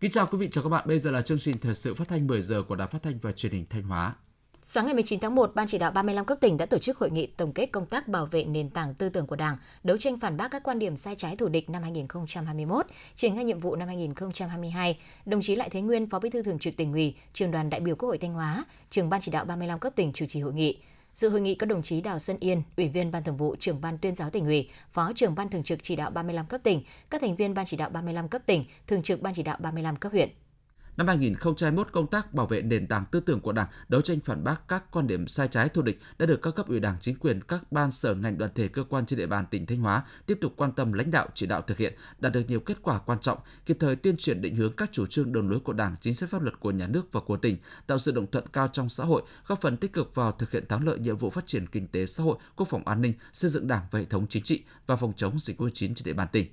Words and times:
Kính 0.00 0.10
chào 0.10 0.26
quý 0.26 0.38
vị, 0.38 0.48
chào 0.50 0.64
các 0.64 0.70
bạn. 0.70 0.84
Bây 0.86 0.98
giờ 0.98 1.10
là 1.10 1.22
chương 1.22 1.38
trình 1.38 1.58
thời 1.58 1.74
sự 1.74 1.94
phát 1.94 2.08
thanh 2.08 2.26
10 2.26 2.42
giờ 2.42 2.62
của 2.62 2.76
Đài 2.76 2.88
Phát 2.88 3.02
thanh 3.02 3.18
và 3.22 3.32
Truyền 3.32 3.52
hình 3.52 3.64
Thanh 3.70 3.82
Hóa. 3.82 4.14
Sáng 4.62 4.84
ngày 4.84 4.94
19 4.94 5.20
tháng 5.20 5.34
1, 5.34 5.52
Ban 5.54 5.66
chỉ 5.66 5.78
đạo 5.78 5.90
35 5.90 6.24
cấp 6.24 6.38
tỉnh 6.40 6.56
đã 6.56 6.66
tổ 6.66 6.78
chức 6.78 6.98
hội 6.98 7.10
nghị 7.10 7.26
tổng 7.26 7.52
kết 7.52 7.66
công 7.66 7.86
tác 7.86 8.08
bảo 8.08 8.26
vệ 8.26 8.44
nền 8.44 8.70
tảng 8.70 8.94
tư 8.94 9.08
tưởng 9.08 9.26
của 9.26 9.36
Đảng, 9.36 9.56
đấu 9.84 9.96
tranh 9.96 10.18
phản 10.18 10.36
bác 10.36 10.50
các 10.50 10.62
quan 10.62 10.78
điểm 10.78 10.96
sai 10.96 11.14
trái 11.16 11.36
thù 11.36 11.48
địch 11.48 11.70
năm 11.70 11.82
2021, 11.82 12.86
triển 13.14 13.34
khai 13.34 13.44
nhiệm 13.44 13.60
vụ 13.60 13.76
năm 13.76 13.88
2022. 13.88 14.98
Đồng 15.26 15.42
chí 15.42 15.56
Lại 15.56 15.70
Thế 15.70 15.80
Nguyên, 15.80 16.10
Phó 16.10 16.18
Bí 16.18 16.30
thư 16.30 16.42
Thường 16.42 16.58
trực 16.58 16.76
tỉnh 16.76 16.92
ủy, 16.92 17.14
Trường 17.32 17.50
đoàn 17.50 17.70
đại 17.70 17.80
biểu 17.80 17.96
Quốc 17.96 18.08
hội 18.08 18.18
Thanh 18.18 18.32
Hóa, 18.32 18.64
Trường 18.90 19.10
Ban 19.10 19.20
chỉ 19.20 19.32
đạo 19.32 19.44
35 19.44 19.78
cấp 19.78 19.92
tỉnh 19.96 20.12
chủ 20.12 20.26
trì 20.26 20.40
hội 20.40 20.54
nghị. 20.54 20.78
Dự 21.16 21.28
hội 21.28 21.40
nghị 21.40 21.54
có 21.54 21.66
đồng 21.66 21.82
chí 21.82 22.00
Đào 22.00 22.18
Xuân 22.18 22.36
Yên, 22.40 22.62
Ủy 22.76 22.88
viên 22.88 23.10
Ban 23.10 23.24
Thường 23.24 23.36
vụ, 23.36 23.56
Trưởng 23.56 23.80
ban 23.80 23.98
Tuyên 23.98 24.14
giáo 24.14 24.30
tỉnh 24.30 24.46
ủy, 24.46 24.70
Phó 24.92 25.12
trưởng 25.16 25.34
Ban 25.34 25.48
Thường 25.48 25.62
trực 25.62 25.78
chỉ 25.82 25.96
đạo 25.96 26.10
35 26.10 26.46
cấp 26.46 26.60
tỉnh, 26.64 26.82
các 27.10 27.20
thành 27.20 27.36
viên 27.36 27.54
Ban 27.54 27.66
chỉ 27.66 27.76
đạo 27.76 27.90
35 27.90 28.28
cấp 28.28 28.42
tỉnh, 28.46 28.64
Thường 28.86 29.02
trực 29.02 29.22
Ban 29.22 29.34
chỉ 29.34 29.42
đạo 29.42 29.56
35 29.60 29.96
cấp 29.96 30.12
huyện. 30.12 30.28
Năm 30.96 31.06
2021, 31.06 31.92
công 31.92 32.06
tác 32.06 32.34
bảo 32.34 32.46
vệ 32.46 32.62
nền 32.62 32.86
tảng 32.86 33.04
tư 33.10 33.20
tưởng 33.20 33.40
của 33.40 33.52
Đảng, 33.52 33.68
đấu 33.88 34.00
tranh 34.00 34.20
phản 34.20 34.44
bác 34.44 34.68
các 34.68 34.84
quan 34.90 35.06
điểm 35.06 35.26
sai 35.26 35.48
trái 35.48 35.68
thù 35.68 35.82
địch 35.82 35.98
đã 36.18 36.26
được 36.26 36.42
các 36.42 36.54
cấp 36.54 36.68
ủy 36.68 36.80
Đảng, 36.80 36.96
chính 37.00 37.16
quyền, 37.18 37.40
các 37.40 37.72
ban 37.72 37.90
sở 37.90 38.14
ngành 38.14 38.38
đoàn 38.38 38.50
thể 38.54 38.68
cơ 38.68 38.84
quan 38.84 39.06
trên 39.06 39.18
địa 39.18 39.26
bàn 39.26 39.46
tỉnh 39.50 39.66
Thanh 39.66 39.78
Hóa 39.78 40.04
tiếp 40.26 40.38
tục 40.40 40.52
quan 40.56 40.72
tâm 40.72 40.92
lãnh 40.92 41.10
đạo 41.10 41.28
chỉ 41.34 41.46
đạo 41.46 41.62
thực 41.62 41.78
hiện, 41.78 41.94
đạt 42.18 42.32
được 42.32 42.42
nhiều 42.48 42.60
kết 42.60 42.78
quả 42.82 42.98
quan 42.98 43.18
trọng, 43.20 43.38
kịp 43.66 43.76
thời 43.80 43.96
tuyên 43.96 44.16
truyền 44.16 44.40
định 44.40 44.56
hướng 44.56 44.72
các 44.72 44.92
chủ 44.92 45.06
trương 45.06 45.32
đường 45.32 45.50
lối 45.50 45.60
của 45.60 45.72
Đảng, 45.72 45.96
chính 46.00 46.14
sách 46.14 46.30
pháp 46.30 46.42
luật 46.42 46.60
của 46.60 46.70
nhà 46.70 46.86
nước 46.86 47.12
và 47.12 47.20
của 47.20 47.36
tỉnh, 47.36 47.56
tạo 47.86 47.98
sự 47.98 48.12
đồng 48.12 48.30
thuận 48.30 48.46
cao 48.48 48.68
trong 48.68 48.88
xã 48.88 49.04
hội, 49.04 49.22
góp 49.46 49.60
phần 49.60 49.76
tích 49.76 49.92
cực 49.92 50.14
vào 50.14 50.32
thực 50.32 50.50
hiện 50.50 50.66
thắng 50.68 50.86
lợi 50.86 50.98
nhiệm 50.98 51.16
vụ 51.16 51.30
phát 51.30 51.46
triển 51.46 51.66
kinh 51.66 51.88
tế 51.88 52.06
xã 52.06 52.24
hội, 52.24 52.38
quốc 52.56 52.68
phòng 52.68 52.82
an 52.84 53.02
ninh, 53.02 53.14
xây 53.32 53.50
dựng 53.50 53.68
Đảng 53.68 53.82
và 53.90 53.98
hệ 53.98 54.04
thống 54.04 54.26
chính 54.28 54.42
trị 54.42 54.64
và 54.86 54.96
phòng 54.96 55.12
chống 55.16 55.38
dịch 55.38 55.60
COVID-19 55.60 55.94
trên 55.94 56.04
địa 56.04 56.12
bàn 56.12 56.28
tỉnh. 56.32 56.46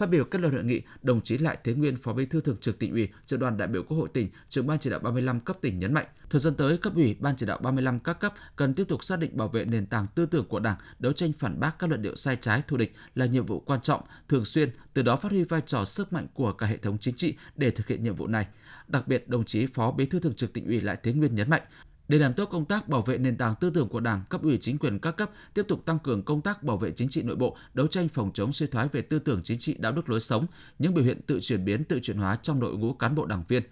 Phát 0.00 0.06
biểu 0.06 0.24
kết 0.24 0.40
luận 0.40 0.54
hội 0.54 0.64
nghị, 0.64 0.82
đồng 1.02 1.20
chí 1.20 1.38
Lại 1.38 1.58
Thế 1.64 1.74
Nguyên, 1.74 1.96
Phó 1.96 2.12
Bí 2.12 2.26
thư 2.26 2.40
Thường 2.40 2.56
trực 2.60 2.78
Tỉnh 2.78 2.92
ủy, 2.92 3.08
trưởng 3.26 3.40
đoàn 3.40 3.56
đại 3.56 3.68
biểu 3.68 3.82
Quốc 3.82 3.96
hội 3.96 4.08
tỉnh, 4.12 4.28
trưởng 4.48 4.66
ban 4.66 4.78
chỉ 4.78 4.90
đạo 4.90 5.00
35 5.00 5.40
cấp 5.40 5.56
tỉnh 5.60 5.78
nhấn 5.78 5.94
mạnh, 5.94 6.06
thời 6.30 6.40
gian 6.40 6.54
tới 6.54 6.78
cấp 6.78 6.94
ủy, 6.94 7.16
ban 7.20 7.36
chỉ 7.36 7.46
đạo 7.46 7.58
35 7.62 8.00
các 8.00 8.20
cấp 8.20 8.34
cần 8.56 8.74
tiếp 8.74 8.84
tục 8.88 9.04
xác 9.04 9.18
định 9.18 9.36
bảo 9.36 9.48
vệ 9.48 9.64
nền 9.64 9.86
tảng 9.86 10.06
tư 10.14 10.26
tưởng 10.26 10.48
của 10.48 10.60
Đảng, 10.60 10.76
đấu 10.98 11.12
tranh 11.12 11.32
phản 11.32 11.60
bác 11.60 11.78
các 11.78 11.90
luận 11.90 12.02
điệu 12.02 12.16
sai 12.16 12.36
trái 12.40 12.62
thù 12.66 12.76
địch 12.76 12.94
là 13.14 13.26
nhiệm 13.26 13.46
vụ 13.46 13.60
quan 13.60 13.80
trọng, 13.80 14.00
thường 14.28 14.44
xuyên, 14.44 14.70
từ 14.94 15.02
đó 15.02 15.16
phát 15.16 15.32
huy 15.32 15.44
vai 15.44 15.60
trò 15.60 15.84
sức 15.84 16.12
mạnh 16.12 16.26
của 16.34 16.52
cả 16.52 16.66
hệ 16.66 16.76
thống 16.76 16.98
chính 16.98 17.14
trị 17.14 17.34
để 17.56 17.70
thực 17.70 17.86
hiện 17.86 18.02
nhiệm 18.02 18.14
vụ 18.14 18.26
này. 18.26 18.46
Đặc 18.88 19.08
biệt, 19.08 19.28
đồng 19.28 19.44
chí 19.44 19.66
Phó 19.66 19.92
Bí 19.92 20.06
thư 20.06 20.20
Thường 20.20 20.34
trực 20.34 20.52
Tỉnh 20.52 20.66
ủy 20.66 20.80
Lại 20.80 20.96
Thế 21.02 21.12
Nguyên 21.12 21.34
nhấn 21.34 21.50
mạnh, 21.50 21.62
để 22.10 22.18
làm 22.18 22.34
tốt 22.34 22.44
công 22.44 22.64
tác 22.64 22.88
bảo 22.88 23.02
vệ 23.02 23.18
nền 23.18 23.36
tảng 23.36 23.54
tư 23.60 23.70
tưởng 23.70 23.88
của 23.88 24.00
Đảng, 24.00 24.22
cấp 24.28 24.42
ủy 24.42 24.58
chính 24.60 24.78
quyền 24.78 24.98
các 24.98 25.16
cấp 25.16 25.30
tiếp 25.54 25.62
tục 25.68 25.84
tăng 25.86 25.98
cường 25.98 26.22
công 26.22 26.40
tác 26.40 26.62
bảo 26.62 26.76
vệ 26.76 26.90
chính 26.90 27.08
trị 27.08 27.22
nội 27.22 27.36
bộ, 27.36 27.56
đấu 27.74 27.86
tranh 27.86 28.08
phòng 28.08 28.30
chống 28.34 28.52
suy 28.52 28.66
thoái 28.66 28.88
về 28.88 29.02
tư 29.02 29.18
tưởng 29.18 29.40
chính 29.44 29.58
trị, 29.58 29.76
đạo 29.78 29.92
đức 29.92 30.08
lối 30.08 30.20
sống, 30.20 30.46
những 30.78 30.94
biểu 30.94 31.04
hiện 31.04 31.20
tự 31.26 31.40
chuyển 31.40 31.64
biến, 31.64 31.84
tự 31.84 32.00
chuyển 32.00 32.16
hóa 32.16 32.38
trong 32.42 32.60
đội 32.60 32.76
ngũ 32.76 32.92
cán 32.92 33.14
bộ 33.14 33.26
đảng 33.26 33.44
viên. 33.48 33.62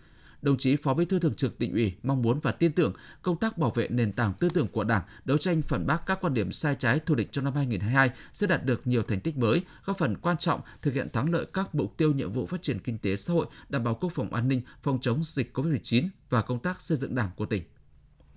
Đồng 0.42 0.58
chí 0.58 0.76
Phó 0.76 0.94
Bí 0.94 1.04
thư 1.04 1.18
Thường 1.18 1.34
trực 1.34 1.58
Tỉnh 1.58 1.72
ủy 1.72 1.94
mong 2.02 2.22
muốn 2.22 2.40
và 2.40 2.52
tin 2.52 2.72
tưởng 2.72 2.92
công 3.22 3.36
tác 3.36 3.58
bảo 3.58 3.70
vệ 3.70 3.88
nền 3.88 4.12
tảng 4.12 4.32
tư 4.40 4.48
tưởng 4.54 4.68
của 4.68 4.84
Đảng, 4.84 5.02
đấu 5.24 5.38
tranh 5.38 5.62
phản 5.62 5.86
bác 5.86 6.06
các 6.06 6.18
quan 6.20 6.34
điểm 6.34 6.52
sai 6.52 6.76
trái 6.78 6.98
thù 6.98 7.14
địch 7.14 7.32
trong 7.32 7.44
năm 7.44 7.54
2022 7.54 8.10
sẽ 8.32 8.46
đạt 8.46 8.64
được 8.64 8.86
nhiều 8.86 9.02
thành 9.02 9.20
tích 9.20 9.36
mới, 9.36 9.62
góp 9.84 9.98
phần 9.98 10.16
quan 10.16 10.36
trọng 10.36 10.60
thực 10.82 10.94
hiện 10.94 11.08
thắng 11.12 11.32
lợi 11.32 11.46
các 11.52 11.74
mục 11.74 11.96
tiêu 11.96 12.12
nhiệm 12.12 12.30
vụ 12.30 12.46
phát 12.46 12.62
triển 12.62 12.78
kinh 12.78 12.98
tế 12.98 13.16
xã 13.16 13.32
hội, 13.32 13.46
đảm 13.68 13.84
bảo 13.84 13.94
quốc 13.94 14.12
phòng 14.12 14.32
an 14.32 14.48
ninh, 14.48 14.62
phòng 14.82 14.98
chống 15.00 15.24
dịch 15.24 15.56
COVID-19 15.56 16.08
và 16.30 16.42
công 16.42 16.58
tác 16.58 16.82
xây 16.82 16.98
dựng 16.98 17.14
Đảng 17.14 17.30
của 17.36 17.46
tỉnh. 17.46 17.62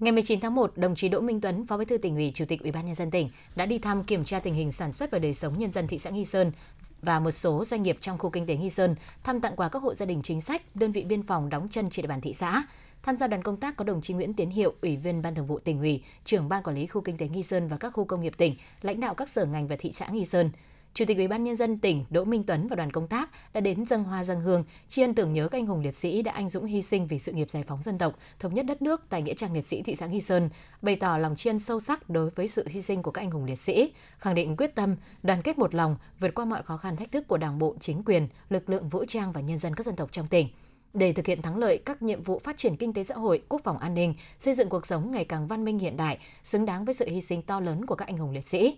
Ngày 0.02 0.12
19 0.12 0.40
tháng 0.40 0.56
1, 0.56 0.78
đồng 0.78 0.96
chí 0.96 1.10
Đỗ 1.10 1.22
Minh 1.22 1.42
Tuấn, 1.42 1.66
Phó 1.66 1.78
Bí 1.78 1.86
thư 1.86 1.98
tỉnh 1.98 2.16
ủy, 2.16 2.32
Chủ 2.36 2.46
tịch 2.46 2.62
Ủy 2.62 2.72
ban 2.72 2.86
nhân 2.86 2.96
dân 2.96 3.12
tỉnh 3.12 3.30
đã 3.56 3.66
đi 3.66 3.80
thăm 3.80 4.04
kiểm 4.04 4.24
tra 4.24 4.40
tình 4.40 4.54
hình 4.54 4.72
sản 4.72 4.94
xuất 4.94 5.12
và 5.12 5.20
đời 5.20 5.34
sống 5.34 5.58
nhân 5.58 5.72
dân 5.72 5.88
thị 5.88 5.98
xã 5.98 6.10
Nghi 6.10 6.26
Sơn 6.26 6.52
và 7.02 7.20
một 7.20 7.32
số 7.32 7.66
doanh 7.66 7.84
nghiệp 7.84 7.98
trong 8.02 8.18
khu 8.18 8.30
kinh 8.30 8.46
tế 8.46 8.56
Nghi 8.56 8.70
Sơn, 8.70 8.96
thăm 9.24 9.42
tặng 9.42 9.56
quà 9.56 9.70
các 9.70 9.82
hộ 9.82 9.94
gia 9.94 10.06
đình 10.06 10.22
chính 10.22 10.42
sách, 10.42 10.62
đơn 10.76 10.92
vị 10.92 11.04
biên 11.04 11.24
phòng 11.24 11.50
đóng 11.50 11.68
chân 11.72 11.90
trên 11.90 12.04
địa 12.04 12.08
bàn 12.08 12.22
thị 12.22 12.34
xã. 12.34 12.64
Tham 13.04 13.18
gia 13.18 13.28
đoàn 13.28 13.44
công 13.44 13.58
tác 13.58 13.76
có 13.76 13.84
đồng 13.86 14.02
chí 14.02 14.14
Nguyễn 14.14 14.34
Tiến 14.34 14.50
Hiệu, 14.50 14.74
Ủy 14.82 14.98
viên 14.98 15.22
Ban 15.22 15.36
Thường 15.36 15.48
vụ 15.48 15.60
tỉnh 15.60 15.80
ủy, 15.80 16.04
trưởng 16.26 16.50
ban 16.50 16.64
quản 16.64 16.76
lý 16.76 16.88
khu 16.88 17.02
kinh 17.02 17.18
tế 17.18 17.28
Nghi 17.28 17.44
Sơn 17.44 17.68
và 17.68 17.78
các 17.78 17.90
khu 17.90 18.06
công 18.06 18.22
nghiệp 18.22 18.34
tỉnh, 18.38 18.56
lãnh 18.82 19.00
đạo 19.00 19.14
các 19.14 19.30
sở 19.30 19.46
ngành 19.46 19.68
và 19.68 19.76
thị 19.80 19.92
xã 19.92 20.08
Nghi 20.08 20.26
Sơn. 20.26 20.50
Chủ 20.94 21.06
tịch 21.06 21.18
Ủy 21.18 21.28
ban 21.28 21.44
nhân 21.44 21.56
dân 21.56 21.78
tỉnh 21.78 22.06
Đỗ 22.10 22.26
Minh 22.26 22.44
Tuấn 22.44 22.68
và 22.68 22.76
đoàn 22.76 22.92
công 22.92 23.08
tác 23.08 23.30
đã 23.54 23.62
đến 23.62 23.86
dâng 23.86 24.04
hoa 24.04 24.24
dâng 24.24 24.42
hương, 24.42 24.64
tri 24.88 25.02
ân 25.02 25.14
tưởng 25.14 25.32
nhớ 25.32 25.48
các 25.48 25.58
anh 25.58 25.66
hùng 25.66 25.82
liệt 25.82 25.96
sĩ 25.96 26.22
đã 26.22 26.32
anh 26.32 26.50
dũng 26.50 26.66
hy 26.66 26.82
sinh 26.82 27.08
vì 27.08 27.20
sự 27.20 27.32
nghiệp 27.32 27.52
giải 27.52 27.64
phóng 27.68 27.84
dân 27.84 27.98
tộc, 27.98 28.16
thống 28.40 28.54
nhất 28.54 28.66
đất 28.66 28.82
nước 28.82 29.02
tại 29.10 29.22
nghĩa 29.22 29.34
trang 29.34 29.54
liệt 29.54 29.66
sĩ 29.66 29.82
thị 29.82 29.96
xã 29.96 30.06
Nghi 30.06 30.22
Sơn, 30.22 30.50
bày 30.82 30.96
tỏ 30.96 31.18
lòng 31.18 31.36
tri 31.36 31.50
ân 31.50 31.60
sâu 31.60 31.80
sắc 31.80 32.10
đối 32.10 32.30
với 32.30 32.48
sự 32.48 32.66
hy 32.70 32.82
sinh 32.82 33.04
của 33.04 33.12
các 33.12 33.22
anh 33.22 33.32
hùng 33.32 33.46
liệt 33.46 33.60
sĩ, 33.60 33.94
khẳng 34.18 34.36
định 34.36 34.58
quyết 34.58 34.76
tâm, 34.76 34.96
đoàn 35.24 35.42
kết 35.42 35.58
một 35.58 35.76
lòng 35.76 35.96
vượt 36.20 36.34
qua 36.36 36.46
mọi 36.46 36.64
khó 36.64 36.78
khăn 36.78 36.96
thách 36.96 37.12
thức 37.12 37.28
của 37.28 37.38
Đảng 37.38 37.60
bộ, 37.60 37.76
chính 37.80 38.04
quyền, 38.04 38.28
lực 38.50 38.70
lượng 38.70 38.90
vũ 38.90 39.06
trang 39.06 39.32
và 39.32 39.42
nhân 39.42 39.58
dân 39.58 39.76
các 39.76 39.86
dân 39.86 39.96
tộc 39.96 40.12
trong 40.12 40.28
tỉnh 40.28 40.48
để 40.94 41.14
thực 41.14 41.26
hiện 41.26 41.42
thắng 41.42 41.58
lợi 41.58 41.78
các 41.86 42.02
nhiệm 42.02 42.24
vụ 42.24 42.40
phát 42.40 42.58
triển 42.58 42.76
kinh 42.76 42.94
tế 42.94 43.04
xã 43.04 43.16
hội, 43.16 43.42
quốc 43.50 43.62
phòng 43.64 43.78
an 43.78 43.94
ninh, 43.94 44.16
xây 44.40 44.54
dựng 44.54 44.70
cuộc 44.70 44.86
sống 44.86 45.12
ngày 45.12 45.26
càng 45.26 45.48
văn 45.48 45.66
minh 45.66 45.80
hiện 45.80 45.98
đại, 45.98 46.18
xứng 46.44 46.66
đáng 46.66 46.86
với 46.86 46.94
sự 46.94 47.08
hy 47.10 47.22
sinh 47.22 47.42
to 47.42 47.60
lớn 47.60 47.86
của 47.86 47.96
các 47.96 48.08
anh 48.08 48.18
hùng 48.18 48.32
liệt 48.32 48.46
sĩ. 48.46 48.78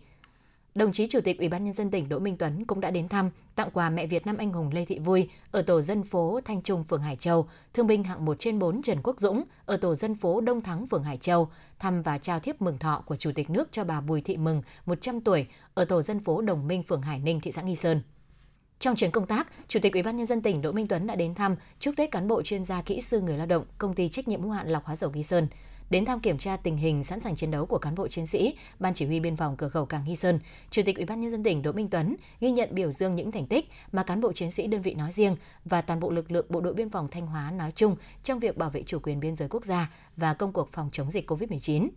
Đồng 0.76 0.92
chí 0.92 1.08
Chủ 1.08 1.22
tịch 1.22 1.40
Ủy 1.40 1.50
ban 1.50 1.64
nhân 1.64 1.74
dân 1.74 1.92
tỉnh 1.92 2.10
Đỗ 2.10 2.20
Minh 2.20 2.38
Tuấn 2.38 2.66
cũng 2.66 2.80
đã 2.82 2.92
đến 2.92 3.08
thăm, 3.08 3.30
tặng 3.56 3.70
quà 3.74 3.90
mẹ 3.90 4.08
Việt 4.08 4.26
Nam 4.26 4.38
anh 4.38 4.54
hùng 4.54 4.70
Lê 4.74 4.86
Thị 4.86 5.00
Vui 5.00 5.30
ở 5.52 5.62
tổ 5.62 5.82
dân 5.82 6.04
phố 6.04 6.40
Thanh 6.46 6.62
Trung, 6.62 6.84
phường 6.84 7.02
Hải 7.02 7.16
Châu, 7.16 7.48
thương 7.74 7.88
binh 7.88 8.04
hạng 8.04 8.26
1 8.26 8.40
trên 8.40 8.60
4 8.60 8.82
Trần 8.82 8.98
Quốc 9.04 9.20
Dũng 9.20 9.44
ở 9.66 9.78
tổ 9.78 9.96
dân 9.96 10.16
phố 10.16 10.42
Đông 10.42 10.62
Thắng, 10.62 10.88
phường 10.88 11.04
Hải 11.04 11.18
Châu, 11.18 11.50
thăm 11.80 12.02
và 12.02 12.18
trao 12.18 12.40
thiếp 12.40 12.62
mừng 12.62 12.78
thọ 12.78 13.04
của 13.06 13.16
Chủ 13.16 13.32
tịch 13.36 13.50
nước 13.50 13.70
cho 13.72 13.84
bà 13.84 14.02
Bùi 14.02 14.22
Thị 14.22 14.38
Mừng, 14.38 14.62
100 14.86 15.22
tuổi, 15.22 15.48
ở 15.74 15.86
tổ 15.86 16.02
dân 16.02 16.20
phố 16.20 16.42
Đồng 16.42 16.68
Minh, 16.68 16.84
phường 16.84 17.02
Hải 17.02 17.20
Ninh, 17.20 17.40
thị 17.40 17.52
xã 17.52 17.62
Nghi 17.62 17.76
Sơn. 17.76 18.02
Trong 18.80 18.96
chuyến 18.96 19.12
công 19.12 19.26
tác, 19.26 19.48
Chủ 19.68 19.80
tịch 19.80 19.94
Ủy 19.94 20.04
ban 20.04 20.18
nhân 20.18 20.26
dân 20.26 20.42
tỉnh 20.42 20.62
Đỗ 20.62 20.72
Minh 20.72 20.88
Tuấn 20.88 21.08
đã 21.08 21.16
đến 21.16 21.36
thăm, 21.36 21.56
chúc 21.80 21.96
Tết 21.98 22.12
cán 22.12 22.28
bộ 22.28 22.42
chuyên 22.42 22.64
gia 22.64 22.82
kỹ 22.82 23.02
sư 23.02 23.22
người 23.22 23.38
lao 23.38 23.48
động, 23.48 23.66
công 23.78 23.94
ty 23.94 24.10
trách 24.10 24.28
nhiệm 24.28 24.42
hữu 24.42 24.52
hạn 24.52 24.70
lọc 24.70 24.86
hóa 24.86 24.96
dầu 24.96 25.12
Nghi 25.12 25.24
Sơn 25.24 25.48
đến 25.94 26.06
thăm 26.06 26.20
kiểm 26.20 26.38
tra 26.38 26.58
tình 26.58 26.78
hình 26.78 27.04
sẵn 27.04 27.20
sàng 27.20 27.36
chiến 27.36 27.52
đấu 27.52 27.66
của 27.66 27.78
cán 27.78 27.96
bộ 27.96 28.08
chiến 28.08 28.28
sĩ, 28.28 28.56
ban 28.80 28.94
chỉ 28.94 29.06
huy 29.06 29.20
biên 29.20 29.36
phòng 29.36 29.58
cửa 29.58 29.70
khẩu 29.70 29.86
Càng 29.86 30.04
Hy 30.04 30.16
Sơn, 30.16 30.40
Chủ 30.72 30.82
tịch 30.86 30.96
Ủy 30.96 31.06
ban 31.06 31.22
nhân 31.22 31.32
dân 31.32 31.44
tỉnh 31.44 31.62
Đỗ 31.62 31.72
Minh 31.72 31.90
Tuấn 31.90 32.16
ghi 32.42 32.52
nhận 32.52 32.70
biểu 32.72 32.92
dương 32.92 33.16
những 33.16 33.32
thành 33.32 33.48
tích 33.48 33.70
mà 33.92 34.04
cán 34.04 34.22
bộ 34.22 34.34
chiến 34.34 34.52
sĩ 34.52 34.68
đơn 34.68 34.82
vị 34.82 34.94
nói 34.94 35.12
riêng 35.12 35.36
và 35.66 35.82
toàn 35.82 36.00
bộ 36.00 36.12
lực 36.12 36.32
lượng 36.32 36.46
bộ 36.50 36.62
đội 36.62 36.74
biên 36.74 36.90
phòng 36.90 37.08
Thanh 37.12 37.28
Hóa 37.28 37.52
nói 37.52 37.72
chung 37.76 37.96
trong 38.24 38.40
việc 38.40 38.58
bảo 38.58 38.70
vệ 38.70 38.84
chủ 38.86 39.00
quyền 39.04 39.20
biên 39.20 39.36
giới 39.36 39.50
quốc 39.50 39.66
gia 39.66 39.92
và 40.18 40.34
công 40.34 40.54
cuộc 40.54 40.70
phòng 40.72 40.90
chống 40.92 41.12
dịch 41.12 41.32
COVID-19. 41.32 41.90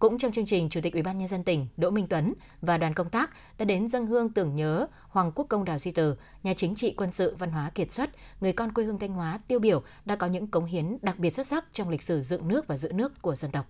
Cũng 0.00 0.18
trong 0.18 0.32
chương 0.32 0.46
trình, 0.46 0.68
Chủ 0.68 0.80
tịch 0.80 0.92
Ủy 0.92 1.02
ban 1.02 1.18
nhân 1.18 1.28
dân 1.28 1.44
tỉnh 1.44 1.66
Đỗ 1.76 1.90
Minh 1.90 2.06
Tuấn 2.10 2.34
và 2.60 2.78
đoàn 2.78 2.94
công 2.94 3.10
tác 3.10 3.30
đã 3.58 3.64
đến 3.64 3.88
dân 3.88 4.06
hương 4.06 4.32
tưởng 4.32 4.54
nhớ 4.54 4.86
Hoàng 5.08 5.32
Quốc 5.34 5.46
Công 5.48 5.64
Đào 5.64 5.78
Duy 5.78 5.92
Từ, 5.92 6.16
nhà 6.42 6.54
chính 6.54 6.74
trị 6.74 6.94
quân 6.96 7.10
sự 7.12 7.36
văn 7.38 7.50
hóa 7.50 7.70
kiệt 7.74 7.92
xuất, 7.92 8.10
người 8.40 8.52
con 8.52 8.72
quê 8.72 8.84
hương 8.84 8.98
Thanh 8.98 9.12
Hóa 9.12 9.38
tiêu 9.48 9.58
biểu 9.58 9.82
đã 10.04 10.16
có 10.16 10.26
những 10.26 10.46
cống 10.46 10.64
hiến 10.64 10.96
đặc 11.02 11.18
biệt 11.18 11.34
xuất 11.34 11.46
sắc 11.46 11.64
trong 11.72 11.88
lịch 11.88 12.02
sử 12.02 12.22
dựng 12.22 12.48
nước 12.48 12.66
và 12.66 12.76
giữ 12.76 12.92
nước 12.92 13.22
của 13.22 13.36
dân 13.36 13.50
tộc. 13.50 13.66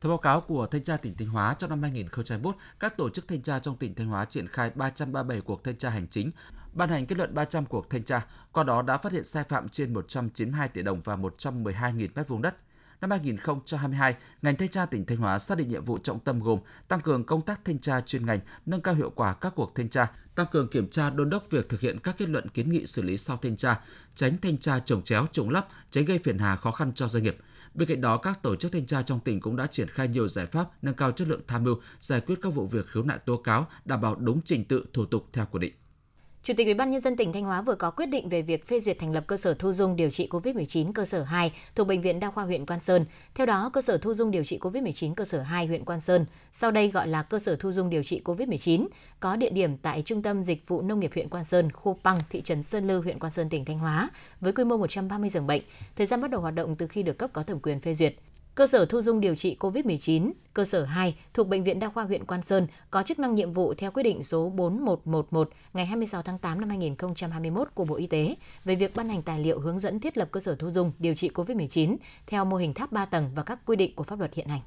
Theo 0.00 0.10
báo 0.10 0.18
cáo 0.18 0.40
của 0.40 0.66
Thanh 0.66 0.84
tra 0.84 0.96
tỉnh 0.96 1.14
Thanh 1.18 1.28
Hóa, 1.28 1.54
trong 1.58 1.70
năm 1.70 1.82
2021, 1.82 2.54
các 2.80 2.96
tổ 2.96 3.10
chức 3.10 3.28
thanh 3.28 3.42
tra 3.42 3.58
trong 3.58 3.76
tỉnh 3.76 3.94
Thanh 3.94 4.06
Hóa 4.06 4.24
triển 4.24 4.48
khai 4.48 4.70
337 4.74 5.40
cuộc 5.40 5.64
thanh 5.64 5.76
tra 5.76 5.90
hành 5.90 6.06
chính, 6.08 6.30
ban 6.72 6.88
hành 6.88 7.06
kết 7.06 7.18
luận 7.18 7.34
300 7.34 7.66
cuộc 7.66 7.90
thanh 7.90 8.04
tra, 8.04 8.26
qua 8.52 8.64
đó 8.64 8.82
đã 8.82 8.96
phát 8.98 9.12
hiện 9.12 9.24
sai 9.24 9.44
phạm 9.44 9.68
trên 9.68 9.94
192 9.94 10.68
tỷ 10.68 10.82
đồng 10.82 11.00
và 11.04 11.16
112.000 11.16 12.08
m2 12.14 12.40
đất 12.40 12.54
năm 13.00 13.10
2022, 13.10 14.14
ngành 14.42 14.56
thanh 14.56 14.68
tra 14.68 14.86
tỉnh 14.86 15.04
Thanh 15.06 15.18
Hóa 15.18 15.38
xác 15.38 15.58
định 15.58 15.68
nhiệm 15.68 15.84
vụ 15.84 15.98
trọng 15.98 16.20
tâm 16.20 16.40
gồm 16.40 16.58
tăng 16.88 17.00
cường 17.00 17.24
công 17.24 17.42
tác 17.42 17.60
thanh 17.64 17.78
tra 17.78 18.00
chuyên 18.00 18.26
ngành, 18.26 18.40
nâng 18.66 18.80
cao 18.80 18.94
hiệu 18.94 19.10
quả 19.10 19.34
các 19.34 19.52
cuộc 19.56 19.74
thanh 19.74 19.88
tra, 19.88 20.06
tăng 20.34 20.46
cường 20.52 20.68
kiểm 20.68 20.88
tra 20.88 21.10
đôn 21.10 21.30
đốc 21.30 21.50
việc 21.50 21.68
thực 21.68 21.80
hiện 21.80 21.98
các 21.98 22.18
kết 22.18 22.28
luận 22.28 22.48
kiến 22.48 22.70
nghị 22.70 22.86
xử 22.86 23.02
lý 23.02 23.18
sau 23.18 23.36
thanh 23.36 23.56
tra, 23.56 23.80
tránh 24.14 24.38
thanh 24.42 24.58
tra 24.58 24.78
trồng 24.78 25.02
chéo, 25.02 25.26
trùng 25.32 25.50
lắp, 25.50 25.66
tránh 25.90 26.04
gây 26.04 26.18
phiền 26.18 26.38
hà 26.38 26.56
khó 26.56 26.70
khăn 26.70 26.92
cho 26.94 27.08
doanh 27.08 27.22
nghiệp. 27.22 27.36
Bên 27.74 27.88
cạnh 27.88 28.00
đó, 28.00 28.16
các 28.16 28.42
tổ 28.42 28.56
chức 28.56 28.72
thanh 28.72 28.86
tra 28.86 29.02
trong 29.02 29.20
tỉnh 29.20 29.40
cũng 29.40 29.56
đã 29.56 29.66
triển 29.66 29.88
khai 29.88 30.08
nhiều 30.08 30.28
giải 30.28 30.46
pháp 30.46 30.66
nâng 30.82 30.94
cao 30.94 31.12
chất 31.12 31.28
lượng 31.28 31.42
tham 31.46 31.64
mưu, 31.64 31.74
giải 32.00 32.20
quyết 32.20 32.38
các 32.42 32.54
vụ 32.54 32.66
việc 32.66 32.86
khiếu 32.88 33.02
nại 33.02 33.18
tố 33.18 33.36
cáo, 33.36 33.66
đảm 33.84 34.00
bảo 34.00 34.14
đúng 34.14 34.40
trình 34.44 34.64
tự 34.64 34.84
thủ 34.92 35.04
tục 35.04 35.28
theo 35.32 35.46
quy 35.50 35.58
định. 35.58 35.74
Chủ 36.42 36.54
tịch 36.56 36.66
Ủy 36.66 36.74
ban 36.74 36.90
nhân 36.90 37.00
dân 37.00 37.16
tỉnh 37.16 37.32
Thanh 37.32 37.44
Hóa 37.44 37.62
vừa 37.62 37.74
có 37.74 37.90
quyết 37.90 38.06
định 38.06 38.28
về 38.28 38.42
việc 38.42 38.66
phê 38.66 38.80
duyệt 38.80 38.98
thành 38.98 39.12
lập 39.12 39.24
cơ 39.26 39.36
sở 39.36 39.54
thu 39.54 39.72
dung 39.72 39.96
điều 39.96 40.10
trị 40.10 40.28
COVID-19 40.30 40.92
cơ 40.92 41.04
sở 41.04 41.22
2 41.22 41.52
thuộc 41.74 41.86
bệnh 41.86 42.02
viện 42.02 42.20
Đa 42.20 42.30
khoa 42.30 42.44
huyện 42.44 42.66
Quan 42.66 42.80
Sơn. 42.80 43.04
Theo 43.34 43.46
đó, 43.46 43.70
cơ 43.72 43.82
sở 43.82 43.98
thu 43.98 44.14
dung 44.14 44.30
điều 44.30 44.44
trị 44.44 44.58
COVID-19 44.58 45.14
cơ 45.14 45.24
sở 45.24 45.40
2 45.40 45.66
huyện 45.66 45.84
Quan 45.84 46.00
Sơn, 46.00 46.26
sau 46.52 46.70
đây 46.70 46.90
gọi 46.90 47.08
là 47.08 47.22
cơ 47.22 47.38
sở 47.38 47.56
thu 47.56 47.72
dung 47.72 47.90
điều 47.90 48.02
trị 48.02 48.22
COVID-19, 48.24 48.86
có 49.20 49.36
địa 49.36 49.50
điểm 49.50 49.76
tại 49.76 50.02
Trung 50.02 50.22
tâm 50.22 50.42
Dịch 50.42 50.68
vụ 50.68 50.82
Nông 50.82 51.00
nghiệp 51.00 51.10
huyện 51.14 51.28
Quan 51.28 51.44
Sơn, 51.44 51.72
khu 51.72 51.98
Păng, 52.04 52.20
thị 52.30 52.42
trấn 52.42 52.62
Sơn 52.62 52.86
Lư, 52.86 53.00
huyện 53.00 53.18
Quan 53.18 53.32
Sơn, 53.32 53.48
tỉnh 53.48 53.64
Thanh 53.64 53.78
Hóa, 53.78 54.10
với 54.40 54.52
quy 54.52 54.64
mô 54.64 54.76
130 54.76 55.30
giường 55.30 55.46
bệnh. 55.46 55.62
Thời 55.96 56.06
gian 56.06 56.20
bắt 56.20 56.30
đầu 56.30 56.40
hoạt 56.40 56.54
động 56.54 56.76
từ 56.76 56.86
khi 56.86 57.02
được 57.02 57.18
cấp 57.18 57.30
có 57.32 57.42
thẩm 57.42 57.60
quyền 57.60 57.80
phê 57.80 57.94
duyệt. 57.94 58.14
Cơ 58.54 58.66
sở 58.66 58.84
thu 58.84 59.00
dung 59.00 59.20
điều 59.20 59.34
trị 59.34 59.56
COVID-19, 59.60 60.32
cơ 60.54 60.64
sở 60.64 60.84
2 60.84 61.14
thuộc 61.34 61.48
Bệnh 61.48 61.64
viện 61.64 61.80
Đa 61.80 61.88
khoa 61.88 62.04
huyện 62.04 62.24
Quan 62.24 62.42
Sơn 62.42 62.66
có 62.90 63.02
chức 63.02 63.18
năng 63.18 63.34
nhiệm 63.34 63.52
vụ 63.52 63.74
theo 63.74 63.90
quyết 63.90 64.02
định 64.02 64.22
số 64.22 64.48
4111 64.48 65.50
ngày 65.72 65.86
26 65.86 66.22
tháng 66.22 66.38
8 66.38 66.60
năm 66.60 66.68
2021 66.68 67.68
của 67.74 67.84
Bộ 67.84 67.96
Y 67.96 68.06
tế 68.06 68.34
về 68.64 68.74
việc 68.74 68.96
ban 68.96 69.08
hành 69.08 69.22
tài 69.22 69.40
liệu 69.40 69.60
hướng 69.60 69.78
dẫn 69.78 70.00
thiết 70.00 70.18
lập 70.18 70.28
cơ 70.32 70.40
sở 70.40 70.54
thu 70.54 70.70
dung 70.70 70.92
điều 70.98 71.14
trị 71.14 71.30
COVID-19 71.34 71.96
theo 72.26 72.44
mô 72.44 72.56
hình 72.56 72.74
tháp 72.74 72.92
3 72.92 73.04
tầng 73.04 73.30
và 73.34 73.42
các 73.42 73.58
quy 73.66 73.76
định 73.76 73.94
của 73.94 74.04
pháp 74.04 74.18
luật 74.18 74.34
hiện 74.34 74.48
hành. 74.48 74.60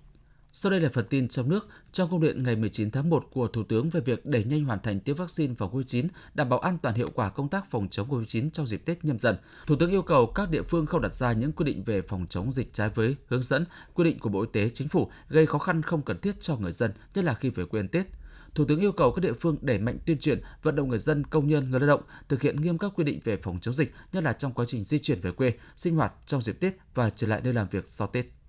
Sau 0.55 0.69
đây 0.69 0.79
là 0.79 0.89
phần 0.94 1.05
tin 1.09 1.27
trong 1.27 1.50
nước. 1.50 1.69
Trong 1.91 2.09
công 2.11 2.21
điện 2.21 2.44
ngày 2.44 2.55
19 2.55 2.91
tháng 2.91 3.09
1 3.09 3.27
của 3.31 3.47
Thủ 3.47 3.63
tướng 3.63 3.89
về 3.89 4.01
việc 4.01 4.25
đẩy 4.25 4.44
nhanh 4.44 4.65
hoàn 4.65 4.79
thành 4.79 5.00
tiêm 5.00 5.15
vaccine 5.15 5.53
phòng 5.53 5.75
COVID-19, 5.75 6.07
đảm 6.33 6.50
bảo 6.50 6.59
an 6.59 6.77
toàn 6.77 6.95
hiệu 6.95 7.09
quả 7.13 7.29
công 7.29 7.50
tác 7.50 7.69
phòng 7.69 7.88
chống 7.89 8.09
COVID-19 8.09 8.50
trong 8.50 8.67
dịp 8.67 8.85
Tết 8.85 9.05
nhâm 9.05 9.19
dần, 9.19 9.35
Thủ 9.67 9.75
tướng 9.75 9.91
yêu 9.91 10.01
cầu 10.01 10.25
các 10.35 10.50
địa 10.50 10.61
phương 10.61 10.85
không 10.85 11.01
đặt 11.01 11.13
ra 11.13 11.33
những 11.33 11.51
quy 11.51 11.65
định 11.65 11.83
về 11.83 12.01
phòng 12.01 12.25
chống 12.29 12.51
dịch 12.51 12.73
trái 12.73 12.89
với 12.89 13.15
hướng 13.27 13.44
dẫn, 13.44 13.65
quy 13.94 14.03
định 14.03 14.19
của 14.19 14.29
Bộ 14.29 14.41
Y 14.41 14.47
tế, 14.53 14.69
Chính 14.69 14.88
phủ 14.88 15.11
gây 15.29 15.45
khó 15.45 15.57
khăn 15.57 15.81
không 15.81 16.01
cần 16.01 16.19
thiết 16.19 16.41
cho 16.41 16.56
người 16.56 16.71
dân, 16.71 16.91
nhất 17.15 17.25
là 17.25 17.33
khi 17.33 17.49
về 17.49 17.65
quê 17.65 17.79
ăn 17.79 17.88
Tết. 17.88 18.07
Thủ 18.56 18.65
tướng 18.65 18.79
yêu 18.79 18.91
cầu 18.91 19.11
các 19.11 19.21
địa 19.21 19.33
phương 19.33 19.57
đẩy 19.61 19.77
mạnh 19.77 19.97
tuyên 20.06 20.19
truyền, 20.19 20.41
vận 20.63 20.75
động 20.75 20.89
người 20.89 20.99
dân, 20.99 21.23
công 21.23 21.47
nhân, 21.47 21.71
người 21.71 21.79
lao 21.79 21.88
động 21.88 22.01
thực 22.29 22.41
hiện 22.41 22.61
nghiêm 22.61 22.77
các 22.77 22.91
quy 22.95 23.03
định 23.03 23.19
về 23.23 23.38
phòng 23.38 23.59
chống 23.61 23.73
dịch, 23.73 23.94
nhất 24.13 24.23
là 24.23 24.33
trong 24.33 24.53
quá 24.53 24.65
trình 24.67 24.83
di 24.83 24.99
chuyển 24.99 25.21
về 25.21 25.31
quê, 25.31 25.53
sinh 25.75 25.95
hoạt 25.95 26.13
trong 26.25 26.41
dịp 26.41 26.59
Tết 26.59 26.73
và 26.94 27.09
trở 27.09 27.27
lại 27.27 27.41
nơi 27.44 27.53
làm 27.53 27.67
việc 27.71 27.88
sau 27.88 28.07
Tết. 28.07 28.43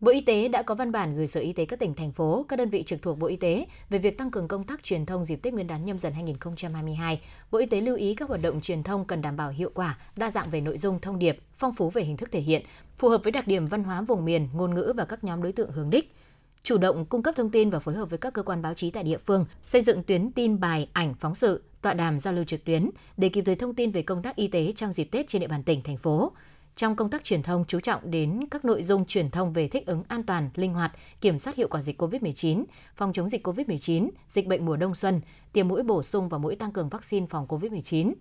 Bộ 0.00 0.10
Y 0.10 0.20
tế 0.20 0.48
đã 0.48 0.62
có 0.62 0.74
văn 0.74 0.92
bản 0.92 1.16
gửi 1.16 1.26
Sở 1.26 1.40
Y 1.40 1.52
tế 1.52 1.64
các 1.64 1.78
tỉnh, 1.78 1.94
thành 1.94 2.12
phố, 2.12 2.46
các 2.48 2.56
đơn 2.56 2.70
vị 2.70 2.82
trực 2.82 3.02
thuộc 3.02 3.18
Bộ 3.18 3.26
Y 3.26 3.36
tế 3.36 3.66
về 3.90 3.98
việc 3.98 4.18
tăng 4.18 4.30
cường 4.30 4.48
công 4.48 4.64
tác 4.64 4.82
truyền 4.82 5.06
thông 5.06 5.24
dịp 5.24 5.36
Tết 5.36 5.54
Nguyên 5.54 5.66
đán 5.66 5.84
nhâm 5.84 5.98
dần 5.98 6.12
2022. 6.12 7.20
Bộ 7.50 7.58
Y 7.58 7.66
tế 7.66 7.80
lưu 7.80 7.96
ý 7.96 8.14
các 8.14 8.28
hoạt 8.28 8.42
động 8.42 8.60
truyền 8.60 8.82
thông 8.82 9.04
cần 9.04 9.22
đảm 9.22 9.36
bảo 9.36 9.50
hiệu 9.50 9.70
quả, 9.74 9.98
đa 10.16 10.30
dạng 10.30 10.50
về 10.50 10.60
nội 10.60 10.78
dung, 10.78 11.00
thông 11.00 11.18
điệp, 11.18 11.38
phong 11.58 11.74
phú 11.74 11.90
về 11.90 12.02
hình 12.02 12.16
thức 12.16 12.28
thể 12.32 12.40
hiện, 12.40 12.62
phù 12.98 13.08
hợp 13.08 13.22
với 13.22 13.32
đặc 13.32 13.46
điểm 13.46 13.66
văn 13.66 13.84
hóa 13.84 14.02
vùng 14.02 14.24
miền, 14.24 14.48
ngôn 14.54 14.74
ngữ 14.74 14.92
và 14.96 15.04
các 15.04 15.24
nhóm 15.24 15.42
đối 15.42 15.52
tượng 15.52 15.72
hướng 15.72 15.90
đích 15.90 16.14
chủ 16.62 16.78
động 16.78 17.04
cung 17.04 17.22
cấp 17.22 17.34
thông 17.36 17.50
tin 17.50 17.70
và 17.70 17.78
phối 17.78 17.94
hợp 17.94 18.10
với 18.10 18.18
các 18.18 18.32
cơ 18.32 18.42
quan 18.42 18.62
báo 18.62 18.74
chí 18.74 18.90
tại 18.90 19.04
địa 19.04 19.18
phương, 19.18 19.46
xây 19.62 19.82
dựng 19.82 20.02
tuyến 20.02 20.32
tin 20.32 20.60
bài, 20.60 20.88
ảnh, 20.92 21.14
phóng 21.14 21.34
sự, 21.34 21.62
tọa 21.82 21.94
đàm 21.94 22.18
giao 22.18 22.34
lưu 22.34 22.44
trực 22.44 22.64
tuyến 22.64 22.90
để 23.16 23.28
kịp 23.28 23.42
thời 23.46 23.56
thông 23.56 23.74
tin 23.74 23.90
về 23.90 24.02
công 24.02 24.22
tác 24.22 24.36
y 24.36 24.48
tế 24.48 24.72
trong 24.72 24.92
dịp 24.92 25.04
Tết 25.04 25.28
trên 25.28 25.40
địa 25.40 25.48
bàn 25.48 25.62
tỉnh, 25.62 25.82
thành 25.82 25.96
phố. 25.96 26.32
Trong 26.76 26.96
công 26.96 27.10
tác 27.10 27.24
truyền 27.24 27.42
thông 27.42 27.64
chú 27.68 27.80
trọng 27.80 28.10
đến 28.10 28.44
các 28.50 28.64
nội 28.64 28.82
dung 28.82 29.04
truyền 29.04 29.30
thông 29.30 29.52
về 29.52 29.68
thích 29.68 29.86
ứng 29.86 30.02
an 30.08 30.22
toàn, 30.22 30.50
linh 30.54 30.74
hoạt, 30.74 30.92
kiểm 31.20 31.38
soát 31.38 31.56
hiệu 31.56 31.68
quả 31.68 31.82
dịch 31.82 32.02
COVID-19, 32.02 32.64
phòng 32.96 33.12
chống 33.12 33.28
dịch 33.28 33.46
COVID-19, 33.46 34.08
dịch 34.28 34.46
bệnh 34.46 34.66
mùa 34.66 34.76
đông 34.76 34.94
xuân, 34.94 35.20
tiêm 35.52 35.68
mũi 35.68 35.82
bổ 35.82 36.02
sung 36.02 36.28
và 36.28 36.38
mũi 36.38 36.56
tăng 36.56 36.72
cường 36.72 36.88
vaccine 36.88 37.26
phòng 37.30 37.46
COVID-19 37.46 38.12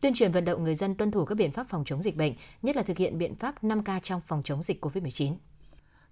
tuyên 0.00 0.14
truyền 0.14 0.32
vận 0.32 0.44
động 0.44 0.64
người 0.64 0.74
dân 0.74 0.94
tuân 0.94 1.10
thủ 1.10 1.24
các 1.24 1.34
biện 1.34 1.50
pháp 1.50 1.66
phòng 1.68 1.84
chống 1.84 2.02
dịch 2.02 2.16
bệnh, 2.16 2.34
nhất 2.62 2.76
là 2.76 2.82
thực 2.82 2.98
hiện 2.98 3.18
biện 3.18 3.34
pháp 3.34 3.64
5K 3.64 4.00
trong 4.00 4.20
phòng 4.26 4.42
chống 4.42 4.62
dịch 4.62 4.84
COVID-19. 4.84 5.34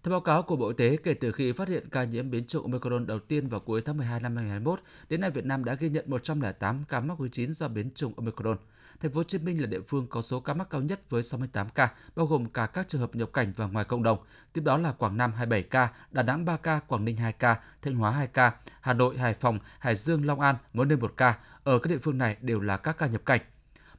Theo 0.04 0.10
báo 0.10 0.20
cáo 0.20 0.42
của 0.42 0.56
Bộ 0.56 0.68
Y 0.68 0.74
tế, 0.74 0.96
kể 1.04 1.14
từ 1.14 1.32
khi 1.32 1.52
phát 1.52 1.68
hiện 1.68 1.88
ca 1.88 2.04
nhiễm 2.04 2.30
biến 2.30 2.46
chủng 2.46 2.62
Omicron 2.62 3.06
đầu 3.06 3.18
tiên 3.18 3.48
vào 3.48 3.60
cuối 3.60 3.82
tháng 3.84 3.96
12 3.96 4.20
năm 4.20 4.36
2021, 4.36 4.80
đến 5.08 5.20
nay 5.20 5.30
Việt 5.30 5.44
Nam 5.44 5.64
đã 5.64 5.74
ghi 5.74 5.88
nhận 5.88 6.04
108 6.08 6.84
ca 6.88 7.00
mắc 7.00 7.18
COVID-19 7.18 7.52
do 7.52 7.68
biến 7.68 7.90
chủng 7.94 8.12
Omicron. 8.16 8.56
Thành 9.00 9.12
phố 9.12 9.20
Hồ 9.20 9.24
Chí 9.24 9.38
Minh 9.38 9.60
là 9.60 9.66
địa 9.66 9.80
phương 9.88 10.06
có 10.06 10.22
số 10.22 10.40
ca 10.40 10.54
mắc 10.54 10.70
cao 10.70 10.80
nhất 10.80 11.10
với 11.10 11.22
68 11.22 11.68
ca, 11.68 11.92
bao 12.16 12.26
gồm 12.26 12.46
cả 12.46 12.66
các 12.66 12.88
trường 12.88 13.00
hợp 13.00 13.16
nhập 13.16 13.32
cảnh 13.32 13.52
và 13.56 13.66
ngoài 13.66 13.84
cộng 13.84 14.02
đồng. 14.02 14.18
Tiếp 14.52 14.60
đó 14.64 14.78
là 14.78 14.92
Quảng 14.92 15.16
Nam 15.16 15.32
27 15.32 15.62
ca, 15.62 15.88
Đà 16.10 16.22
Nẵng 16.22 16.44
3 16.44 16.56
ca, 16.56 16.78
Quảng 16.78 17.04
Ninh 17.04 17.16
2 17.16 17.32
ca, 17.32 17.60
Thanh 17.82 17.94
Hóa 17.94 18.10
2 18.10 18.26
ca, 18.26 18.52
Hà 18.80 18.92
Nội, 18.92 19.18
Hải 19.18 19.34
Phòng, 19.34 19.58
Hải 19.78 19.94
Dương, 19.94 20.26
Long 20.26 20.40
An 20.40 20.56
mỗi 20.72 20.86
nơi 20.86 20.98
một 20.98 21.14
ca. 21.16 21.38
Ở 21.64 21.78
các 21.78 21.90
địa 21.90 21.98
phương 21.98 22.18
này 22.18 22.36
đều 22.40 22.60
là 22.60 22.76
các 22.76 22.98
ca 22.98 23.06
nhập 23.06 23.26
cảnh. 23.26 23.40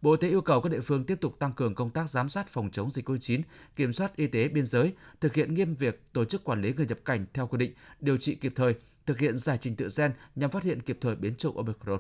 Bộ 0.02 0.12
Y 0.12 0.18
tế 0.22 0.28
yêu 0.28 0.42
cầu 0.42 0.62
các 0.62 0.70
địa 0.70 0.82
phương 0.82 1.04
tiếp 1.04 1.18
tục 1.22 1.40
tăng 1.40 1.54
cường 1.54 1.76
công 1.76 1.90
tác 1.90 2.10
giám 2.10 2.30
sát 2.30 2.48
phòng 2.48 2.70
chống 2.72 2.92
dịch 2.92 3.10
COVID-19, 3.10 3.42
kiểm 3.76 3.94
soát 3.94 4.16
y 4.16 4.28
tế 4.28 4.48
biên 4.48 4.66
giới, 4.66 4.94
thực 5.22 5.34
hiện 5.34 5.54
nghiêm 5.54 5.76
việc 5.76 6.14
tổ 6.14 6.26
chức 6.26 6.44
quản 6.44 6.62
lý 6.62 6.74
người 6.74 6.86
nhập 6.86 7.00
cảnh 7.06 7.26
theo 7.34 7.48
quy 7.48 7.58
định, 7.58 7.74
điều 8.00 8.18
trị 8.18 8.36
kịp 8.36 8.54
thời, 8.56 8.76
thực 9.06 9.20
hiện 9.20 9.38
giải 9.38 9.58
trình 9.62 9.76
tự 9.76 9.88
gen 9.98 10.14
nhằm 10.36 10.50
phát 10.50 10.64
hiện 10.64 10.82
kịp 10.82 10.98
thời 11.02 11.16
biến 11.16 11.36
chủng 11.36 11.58
Omicron. 11.58 12.00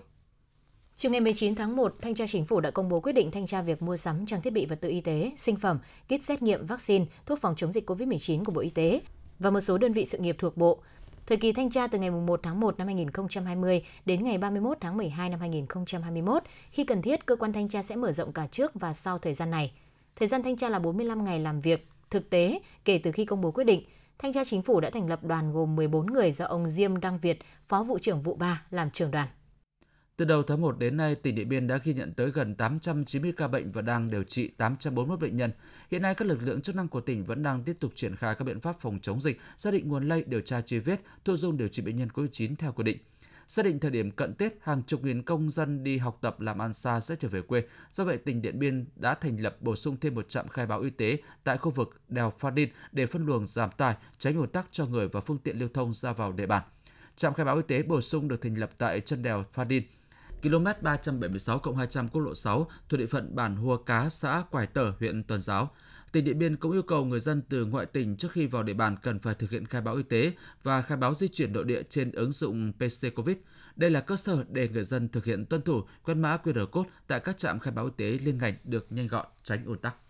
Chiều 0.95 1.11
ngày 1.11 1.21
19 1.21 1.55
tháng 1.55 1.75
1, 1.75 1.95
Thanh 2.01 2.15
tra 2.15 2.27
Chính 2.27 2.45
phủ 2.45 2.59
đã 2.59 2.71
công 2.71 2.89
bố 2.89 2.99
quyết 2.99 3.13
định 3.13 3.31
thanh 3.31 3.45
tra 3.45 3.61
việc 3.61 3.81
mua 3.81 3.97
sắm 3.97 4.25
trang 4.25 4.41
thiết 4.41 4.53
bị 4.53 4.65
vật 4.65 4.81
tư 4.81 4.89
y 4.89 5.01
tế, 5.01 5.31
sinh 5.37 5.55
phẩm, 5.55 5.79
kit 6.05 6.23
xét 6.23 6.41
nghiệm 6.41 6.65
vaccine, 6.65 7.05
thuốc 7.25 7.39
phòng 7.41 7.55
chống 7.55 7.71
dịch 7.71 7.89
COVID-19 7.89 8.43
của 8.43 8.51
Bộ 8.51 8.61
Y 8.61 8.69
tế 8.69 9.01
và 9.39 9.49
một 9.49 9.61
số 9.61 9.77
đơn 9.77 9.93
vị 9.93 10.05
sự 10.05 10.17
nghiệp 10.17 10.35
thuộc 10.39 10.57
Bộ. 10.57 10.83
Thời 11.27 11.37
kỳ 11.37 11.53
thanh 11.53 11.69
tra 11.69 11.87
từ 11.87 11.99
ngày 11.99 12.09
1 12.09 12.39
tháng 12.43 12.59
1 12.59 12.77
năm 12.77 12.87
2020 12.87 13.83
đến 14.05 14.23
ngày 14.23 14.37
31 14.37 14.77
tháng 14.81 14.97
12 14.97 15.29
năm 15.29 15.39
2021. 15.39 16.43
Khi 16.71 16.83
cần 16.83 17.01
thiết, 17.01 17.25
cơ 17.25 17.35
quan 17.35 17.53
thanh 17.53 17.69
tra 17.69 17.81
sẽ 17.81 17.95
mở 17.95 18.11
rộng 18.11 18.33
cả 18.33 18.47
trước 18.47 18.71
và 18.73 18.93
sau 18.93 19.19
thời 19.19 19.33
gian 19.33 19.51
này. 19.51 19.71
Thời 20.15 20.27
gian 20.27 20.43
thanh 20.43 20.57
tra 20.57 20.69
là 20.69 20.79
45 20.79 21.23
ngày 21.23 21.39
làm 21.39 21.61
việc. 21.61 21.87
Thực 22.09 22.29
tế, 22.29 22.59
kể 22.85 22.97
từ 23.03 23.11
khi 23.11 23.25
công 23.25 23.41
bố 23.41 23.51
quyết 23.51 23.63
định, 23.63 23.83
Thanh 24.19 24.33
tra 24.33 24.43
Chính 24.43 24.61
phủ 24.61 24.79
đã 24.79 24.89
thành 24.89 25.09
lập 25.09 25.23
đoàn 25.23 25.53
gồm 25.53 25.75
14 25.75 26.05
người 26.05 26.31
do 26.31 26.45
ông 26.45 26.69
Diêm 26.69 26.99
Đăng 26.99 27.19
Việt, 27.19 27.39
Phó 27.67 27.83
vụ 27.83 27.99
trưởng 27.99 28.21
vụ 28.21 28.35
3 28.35 28.61
làm 28.71 28.91
trưởng 28.91 29.11
đoàn. 29.11 29.27
Từ 30.17 30.25
đầu 30.25 30.43
tháng 30.43 30.61
1 30.61 30.79
đến 30.79 30.97
nay, 30.97 31.15
tỉnh 31.15 31.35
Điện 31.35 31.49
Biên 31.49 31.67
đã 31.67 31.77
ghi 31.83 31.93
nhận 31.93 32.13
tới 32.13 32.31
gần 32.31 32.55
890 32.55 33.33
ca 33.37 33.47
bệnh 33.47 33.71
và 33.71 33.81
đang 33.81 34.11
điều 34.11 34.23
trị 34.23 34.47
841 34.47 35.19
bệnh 35.19 35.37
nhân. 35.37 35.51
Hiện 35.91 36.01
nay, 36.01 36.15
các 36.15 36.27
lực 36.27 36.39
lượng 36.43 36.61
chức 36.61 36.75
năng 36.75 36.87
của 36.87 37.01
tỉnh 37.01 37.25
vẫn 37.25 37.43
đang 37.43 37.63
tiếp 37.63 37.77
tục 37.79 37.91
triển 37.95 38.15
khai 38.15 38.35
các 38.35 38.45
biện 38.45 38.59
pháp 38.59 38.79
phòng 38.79 38.99
chống 39.01 39.21
dịch, 39.21 39.39
xác 39.57 39.73
định 39.73 39.87
nguồn 39.87 40.07
lây, 40.07 40.23
điều 40.23 40.41
tra 40.41 40.61
truy 40.61 40.79
vết, 40.79 41.01
thu 41.25 41.37
dung 41.37 41.57
điều 41.57 41.67
trị 41.67 41.81
bệnh 41.81 41.97
nhân 41.97 42.09
COVID-19 42.13 42.55
theo 42.55 42.71
quy 42.71 42.83
định. 42.83 42.97
Xác 43.47 43.65
định 43.65 43.79
thời 43.79 43.91
điểm 43.91 44.11
cận 44.11 44.33
Tết, 44.33 44.53
hàng 44.61 44.83
chục 44.83 45.03
nghìn 45.03 45.23
công 45.23 45.51
dân 45.51 45.83
đi 45.83 45.97
học 45.97 46.17
tập 46.21 46.41
làm 46.41 46.61
ăn 46.61 46.73
xa 46.73 46.99
sẽ 46.99 47.15
trở 47.15 47.27
về 47.27 47.41
quê. 47.41 47.63
Do 47.91 48.03
vậy, 48.03 48.17
tỉnh 48.17 48.41
Điện 48.41 48.59
Biên 48.59 48.85
đã 48.95 49.13
thành 49.13 49.41
lập 49.41 49.57
bổ 49.61 49.75
sung 49.75 49.97
thêm 50.01 50.15
một 50.15 50.29
trạm 50.29 50.47
khai 50.47 50.65
báo 50.65 50.81
y 50.81 50.89
tế 50.89 51.17
tại 51.43 51.57
khu 51.57 51.71
vực 51.71 52.01
đèo 52.09 52.33
Pha 52.39 52.51
Đin 52.51 52.69
để 52.91 53.05
phân 53.05 53.25
luồng 53.25 53.47
giảm 53.47 53.69
tải, 53.77 53.95
tránh 54.17 54.35
ùn 54.35 54.49
tắc 54.49 54.67
cho 54.71 54.85
người 54.85 55.07
và 55.07 55.21
phương 55.21 55.37
tiện 55.37 55.59
lưu 55.59 55.69
thông 55.73 55.93
ra 55.93 56.13
vào 56.13 56.31
địa 56.31 56.45
bàn. 56.45 56.63
Trạm 57.15 57.33
khai 57.33 57.45
báo 57.45 57.55
y 57.55 57.63
tế 57.67 57.83
bổ 57.83 58.01
sung 58.01 58.27
được 58.27 58.41
thành 58.41 58.57
lập 58.57 58.69
tại 58.77 58.99
chân 58.99 59.23
đèo 59.23 59.43
Pha 59.51 59.63
Đin, 59.63 59.83
km 60.49 60.65
376 60.81 61.61
200 61.77 62.09
quốc 62.09 62.21
lộ 62.21 62.35
6 62.35 62.67
thuộc 62.89 62.99
địa 62.99 63.05
phận 63.05 63.35
bản 63.35 63.55
Hua 63.55 63.77
Cá, 63.77 64.09
xã 64.09 64.43
Quài 64.51 64.67
Tở, 64.67 64.93
huyện 64.99 65.23
Tuần 65.23 65.41
Giáo. 65.41 65.69
Tỉnh 66.11 66.25
Điện 66.25 66.39
Biên 66.39 66.55
cũng 66.55 66.71
yêu 66.71 66.81
cầu 66.81 67.05
người 67.05 67.19
dân 67.19 67.41
từ 67.49 67.65
ngoại 67.65 67.85
tỉnh 67.85 68.15
trước 68.15 68.31
khi 68.31 68.47
vào 68.47 68.63
địa 68.63 68.73
bàn 68.73 68.95
cần 69.03 69.19
phải 69.19 69.35
thực 69.35 69.51
hiện 69.51 69.65
khai 69.65 69.81
báo 69.81 69.95
y 69.95 70.03
tế 70.03 70.31
và 70.63 70.81
khai 70.81 70.97
báo 70.97 71.13
di 71.13 71.27
chuyển 71.27 71.53
nội 71.53 71.63
địa 71.63 71.83
trên 71.89 72.11
ứng 72.11 72.31
dụng 72.31 72.73
PC 72.73 73.15
Covid. 73.15 73.37
Đây 73.75 73.89
là 73.89 74.01
cơ 74.01 74.15
sở 74.15 74.43
để 74.49 74.69
người 74.69 74.83
dân 74.83 75.09
thực 75.09 75.25
hiện 75.25 75.45
tuân 75.45 75.61
thủ 75.61 75.81
quét 76.03 76.15
mã 76.15 76.37
QR 76.43 76.67
code 76.67 76.89
tại 77.07 77.19
các 77.19 77.37
trạm 77.37 77.59
khai 77.59 77.73
báo 77.73 77.85
y 77.85 77.91
tế 77.97 78.19
liên 78.25 78.37
ngành 78.37 78.55
được 78.63 78.87
nhanh 78.89 79.07
gọn, 79.07 79.25
tránh 79.43 79.65
ùn 79.65 79.77
tắc. 79.77 80.04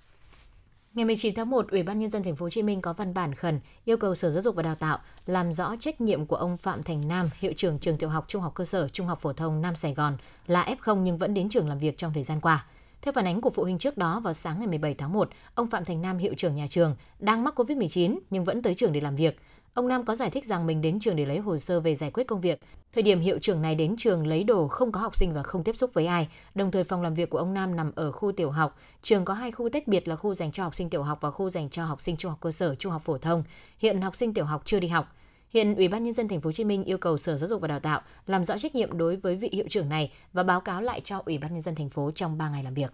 Ngày 0.96 1.06
19 1.06 1.36
tháng 1.36 1.50
1, 1.50 1.72
Ủy 1.72 1.84
ban 1.84 2.00
nhân 2.00 2.10
dân 2.10 2.24
thành 2.24 2.36
phố 2.36 2.46
Hồ 2.46 2.50
Chí 2.50 2.64
Minh 2.64 2.82
có 2.82 2.94
văn 2.94 3.14
bản 3.14 3.36
khẩn 3.36 3.60
yêu 3.86 3.98
cầu 3.98 4.16
Sở 4.16 4.32
Giáo 4.32 4.42
dục 4.42 4.56
và 4.56 4.64
Đào 4.64 4.76
tạo 4.76 5.00
làm 5.26 5.54
rõ 5.54 5.76
trách 5.80 6.02
nhiệm 6.02 6.26
của 6.26 6.36
ông 6.36 6.58
Phạm 6.58 6.84
Thành 6.84 7.08
Nam, 7.08 7.30
hiệu 7.40 7.54
trưởng 7.56 7.80
trường 7.80 7.98
tiểu 7.98 8.10
học 8.10 8.26
Trung 8.28 8.42
học 8.42 8.52
cơ 8.56 8.66
sở 8.66 8.88
Trung 8.88 9.08
học 9.08 9.20
phổ 9.22 9.34
thông 9.34 9.62
Nam 9.62 9.76
Sài 9.76 9.94
Gòn 9.94 10.18
là 10.48 10.76
F0 10.82 10.96
nhưng 10.96 11.18
vẫn 11.18 11.34
đến 11.34 11.50
trường 11.50 11.70
làm 11.70 11.80
việc 11.80 11.98
trong 11.98 12.14
thời 12.14 12.24
gian 12.24 12.42
qua. 12.42 12.66
Theo 13.02 13.12
phản 13.12 13.28
ánh 13.28 13.42
của 13.42 13.50
phụ 13.50 13.64
huynh 13.64 13.78
trước 13.78 13.98
đó 13.98 14.20
vào 14.20 14.34
sáng 14.34 14.60
ngày 14.60 14.68
17 14.68 14.94
tháng 14.94 15.14
1, 15.14 15.30
ông 15.56 15.70
Phạm 15.70 15.86
Thành 15.86 16.02
Nam 16.02 16.18
hiệu 16.18 16.34
trưởng 16.38 16.56
nhà 16.56 16.68
trường 16.70 16.96
đang 17.20 17.44
mắc 17.44 17.60
Covid-19 17.60 18.18
nhưng 18.30 18.46
vẫn 18.46 18.62
tới 18.62 18.76
trường 18.76 18.94
để 18.94 19.02
làm 19.02 19.16
việc. 19.16 19.40
Ông 19.76 19.88
Nam 19.88 20.06
có 20.06 20.16
giải 20.16 20.30
thích 20.30 20.46
rằng 20.46 20.68
mình 20.68 20.82
đến 20.82 21.00
trường 21.00 21.16
để 21.16 21.26
lấy 21.26 21.38
hồ 21.38 21.58
sơ 21.58 21.80
về 21.80 21.96
giải 21.96 22.12
quyết 22.12 22.28
công 22.28 22.42
việc. 22.42 22.60
Thời 22.94 23.04
điểm 23.04 23.20
hiệu 23.20 23.40
trưởng 23.40 23.62
này 23.62 23.76
đến 23.76 23.96
trường 23.98 24.28
lấy 24.28 24.44
đồ 24.44 24.68
không 24.68 24.92
có 24.92 25.00
học 25.00 25.16
sinh 25.16 25.34
và 25.34 25.44
không 25.44 25.64
tiếp 25.64 25.76
xúc 25.76 25.94
với 25.94 26.06
ai. 26.06 26.28
Đồng 26.56 26.72
thời 26.72 26.84
phòng 26.84 27.02
làm 27.02 27.14
việc 27.14 27.30
của 27.30 27.38
ông 27.38 27.54
Nam 27.54 27.76
nằm 27.76 27.92
ở 27.96 28.12
khu 28.12 28.32
tiểu 28.32 28.52
học. 28.52 28.78
Trường 29.02 29.26
có 29.26 29.34
hai 29.34 29.52
khu 29.52 29.70
tách 29.70 29.88
biệt 29.88 30.08
là 30.08 30.16
khu 30.16 30.34
dành 30.34 30.52
cho 30.52 30.64
học 30.64 30.76
sinh 30.76 30.90
tiểu 30.90 31.04
học 31.04 31.18
và 31.22 31.32
khu 31.32 31.50
dành 31.50 31.70
cho 31.70 31.86
học 31.86 32.02
sinh 32.02 32.18
trung 32.18 32.32
học 32.32 32.40
cơ 32.42 32.52
sở, 32.52 32.76
trung 32.76 32.92
học 32.92 33.02
phổ 33.06 33.18
thông. 33.18 33.44
Hiện 33.80 34.02
học 34.02 34.16
sinh 34.16 34.34
tiểu 34.34 34.46
học 34.46 34.62
chưa 34.66 34.80
đi 34.80 34.88
học. 34.88 35.16
Hiện 35.50 35.76
Ủy 35.76 35.88
ban 35.88 36.04
nhân 36.04 36.14
dân 36.14 36.28
thành 36.28 36.42
phố 36.42 36.48
Hồ 36.48 36.52
Chí 36.52 36.64
Minh 36.64 36.84
yêu 36.84 36.98
cầu 36.98 37.18
Sở 37.18 37.38
Giáo 37.38 37.48
dục 37.48 37.62
và 37.62 37.68
Đào 37.68 37.80
tạo 37.80 38.02
làm 38.28 38.44
rõ 38.44 38.58
trách 38.58 38.76
nhiệm 38.76 38.98
đối 38.98 39.16
với 39.16 39.36
vị 39.36 39.50
hiệu 39.54 39.66
trưởng 39.70 39.90
này 39.90 40.12
và 40.34 40.44
báo 40.44 40.62
cáo 40.62 40.82
lại 40.82 41.02
cho 41.04 41.22
Ủy 41.26 41.38
ban 41.38 41.54
nhân 41.54 41.62
dân 41.62 41.76
thành 41.76 41.90
phố 41.90 42.12
trong 42.16 42.38
3 42.38 42.50
ngày 42.50 42.64
làm 42.64 42.74
việc. 42.74 42.92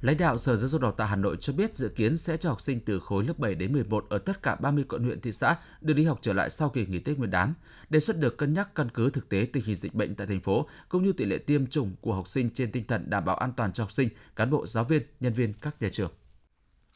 Lãnh 0.00 0.16
đạo 0.16 0.38
Sở 0.38 0.56
Giáo 0.56 0.68
dục 0.68 0.80
Đào 0.80 0.92
tạo 0.92 1.06
Hà 1.06 1.16
Nội 1.16 1.36
cho 1.40 1.52
biết 1.52 1.76
dự 1.76 1.88
kiến 1.88 2.16
sẽ 2.16 2.36
cho 2.36 2.48
học 2.48 2.60
sinh 2.60 2.80
từ 2.80 3.00
khối 3.00 3.24
lớp 3.24 3.38
7 3.38 3.54
đến 3.54 3.72
11 3.72 4.06
ở 4.08 4.18
tất 4.18 4.42
cả 4.42 4.54
30 4.54 4.84
quận 4.88 5.04
huyện 5.04 5.20
thị 5.20 5.32
xã 5.32 5.56
được 5.80 5.94
đi 5.94 6.04
học 6.04 6.18
trở 6.22 6.32
lại 6.32 6.50
sau 6.50 6.68
kỳ 6.68 6.86
nghỉ 6.86 6.98
Tết 6.98 7.18
Nguyên 7.18 7.30
đán. 7.30 7.52
Đề 7.90 8.00
xuất 8.00 8.18
được 8.18 8.36
cân 8.36 8.54
nhắc 8.54 8.74
căn 8.74 8.88
cứ 8.94 9.10
thực 9.10 9.28
tế 9.28 9.46
tình 9.52 9.64
hình 9.64 9.76
dịch 9.76 9.94
bệnh 9.94 10.14
tại 10.14 10.26
thành 10.26 10.40
phố 10.40 10.66
cũng 10.88 11.04
như 11.04 11.12
tỷ 11.12 11.24
lệ 11.24 11.38
tiêm 11.38 11.66
chủng 11.66 11.96
của 12.00 12.14
học 12.14 12.28
sinh 12.28 12.50
trên 12.50 12.72
tinh 12.72 12.84
thần 12.86 13.10
đảm 13.10 13.24
bảo 13.24 13.36
an 13.36 13.52
toàn 13.56 13.72
cho 13.72 13.84
học 13.84 13.92
sinh, 13.92 14.08
cán 14.36 14.50
bộ, 14.50 14.66
giáo 14.66 14.84
viên, 14.84 15.02
nhân 15.20 15.32
viên 15.32 15.52
các 15.52 15.82
nhà 15.82 15.88
trường. 15.92 16.10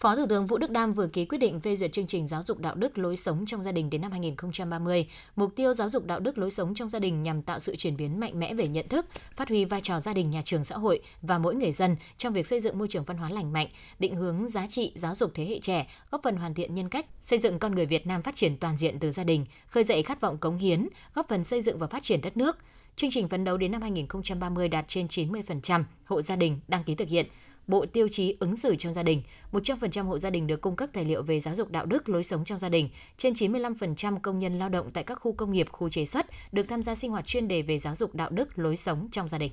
Phó 0.03 0.17
Thủ 0.17 0.27
tướng 0.29 0.47
Vũ 0.47 0.59
Đức 0.59 0.71
Đam 0.71 0.93
vừa 0.95 1.07
ký 1.07 1.25
quyết 1.25 1.39
định 1.39 1.61
phê 1.61 1.77
duyệt 1.77 1.93
chương 1.93 2.07
trình 2.07 2.27
giáo 2.27 2.43
dục 2.43 2.59
đạo 2.59 2.75
đức 2.75 2.99
lối 2.99 3.17
sống 3.17 3.47
trong 3.47 3.63
gia 3.63 3.73
đình 3.73 3.91
đến 3.91 4.01
năm 4.01 4.11
2030. 4.11 5.07
Mục 5.37 5.57
tiêu 5.57 5.75
giáo 5.75 5.91
dục 5.91 6.07
đạo 6.07 6.21
đức 6.21 6.39
lối 6.39 6.51
sống 6.51 6.75
trong 6.75 6.89
gia 6.89 6.99
đình 6.99 7.23
nhằm 7.23 7.43
tạo 7.43 7.59
sự 7.61 7.77
chuyển 7.77 7.97
biến 7.97 8.21
mạnh 8.21 8.41
mẽ 8.41 8.55
về 8.55 8.69
nhận 8.69 8.89
thức, 8.89 9.07
phát 9.37 9.49
huy 9.49 9.65
vai 9.65 9.81
trò 9.81 10.01
gia 10.01 10.15
đình, 10.15 10.31
nhà 10.31 10.43
trường, 10.45 10.65
xã 10.65 10.77
hội 10.77 11.01
và 11.23 11.39
mỗi 11.39 11.55
người 11.55 11.73
dân 11.73 11.97
trong 12.19 12.33
việc 12.33 12.47
xây 12.47 12.61
dựng 12.61 12.79
môi 12.79 12.89
trường 12.89 13.05
văn 13.05 13.17
hóa 13.17 13.31
lành 13.31 13.53
mạnh, 13.53 13.69
định 13.99 14.15
hướng 14.15 14.49
giá 14.49 14.67
trị 14.67 14.93
giáo 14.95 15.15
dục 15.15 15.31
thế 15.35 15.45
hệ 15.45 15.59
trẻ, 15.59 15.87
góp 16.11 16.21
phần 16.25 16.37
hoàn 16.37 16.55
thiện 16.55 16.75
nhân 16.75 16.89
cách, 16.89 17.07
xây 17.21 17.39
dựng 17.39 17.59
con 17.59 17.75
người 17.75 17.87
Việt 17.87 18.07
Nam 18.07 18.23
phát 18.23 18.35
triển 18.35 18.57
toàn 18.57 18.77
diện 18.77 18.99
từ 18.99 19.13
gia 19.13 19.25
đình, 19.25 19.47
khơi 19.67 19.85
dậy 19.85 20.03
khát 20.03 20.21
vọng 20.21 20.39
cống 20.39 20.59
hiến, 20.59 20.89
góp 21.15 21.29
phần 21.29 21.45
xây 21.45 21.63
dựng 21.63 21.79
và 21.79 21.87
phát 21.87 22.03
triển 22.03 22.21
đất 22.21 22.37
nước. 22.37 22.57
Chương 22.97 23.11
trình 23.11 23.29
phấn 23.29 23.45
đấu 23.45 23.57
đến 23.57 23.73
năm 23.73 23.83
2030 23.83 24.69
đạt 24.69 24.85
trên 24.89 25.07
90% 25.07 25.85
hộ 26.05 26.23
gia 26.23 26.37
đình 26.37 26.61
đăng 26.69 26.85
ký 26.85 26.95
thực 26.95 27.09
hiện, 27.09 27.27
bộ 27.67 27.87
tiêu 27.87 28.09
chí 28.09 28.37
ứng 28.41 28.57
xử 28.57 28.77
trong 28.77 28.93
gia 28.93 29.03
đình. 29.03 29.23
100% 29.53 30.05
hộ 30.05 30.19
gia 30.19 30.31
đình 30.31 30.47
được 30.47 30.61
cung 30.61 30.77
cấp 30.77 30.89
tài 30.93 31.05
liệu 31.05 31.23
về 31.23 31.41
giáo 31.41 31.55
dục 31.55 31.71
đạo 31.71 31.87
đức, 31.87 32.09
lối 32.09 32.25
sống 32.25 32.45
trong 32.45 32.59
gia 32.59 32.69
đình. 32.69 32.89
Trên 33.17 33.33
95% 33.33 34.19
công 34.21 34.39
nhân 34.39 34.59
lao 34.59 34.69
động 34.69 34.91
tại 34.91 35.05
các 35.05 35.15
khu 35.15 35.33
công 35.33 35.53
nghiệp, 35.53 35.69
khu 35.73 35.89
chế 35.89 36.05
xuất 36.05 36.27
được 36.53 36.69
tham 36.69 36.83
gia 36.83 36.95
sinh 36.95 37.11
hoạt 37.11 37.27
chuyên 37.27 37.49
đề 37.49 37.63
về 37.63 37.79
giáo 37.79 37.95
dục 37.95 38.15
đạo 38.15 38.31
đức, 38.31 38.59
lối 38.59 38.77
sống 38.77 39.09
trong 39.11 39.29
gia 39.29 39.39
đình. 39.39 39.53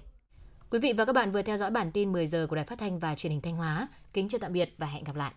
Quý 0.69 0.79
vị 0.79 0.93
và 0.97 1.05
các 1.05 1.13
bạn 1.13 1.31
vừa 1.31 1.41
theo 1.41 1.57
dõi 1.57 1.71
bản 1.71 1.91
tin 1.91 2.11
10 2.11 2.27
giờ 2.27 2.47
của 2.49 2.55
Đài 2.55 2.65
Phát 2.65 2.79
thanh 2.79 2.99
và 2.99 3.15
Truyền 3.15 3.31
hình 3.31 3.41
Thanh 3.41 3.55
Hóa. 3.55 3.87
Kính 4.13 4.27
chào 4.27 4.39
tạm 4.39 4.53
biệt 4.53 4.73
và 4.77 4.87
hẹn 4.87 5.03
gặp 5.03 5.15
lại. 5.15 5.31